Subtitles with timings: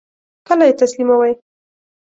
[0.47, 1.31] کله یی تسلیموئ؟